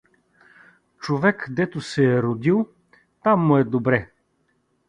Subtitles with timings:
[0.99, 2.69] Човек, дето се е родил,
[3.23, 4.09] там му е добре.